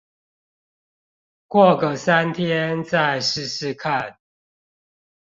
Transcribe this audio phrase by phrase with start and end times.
[1.47, 4.17] 過個三天再試試看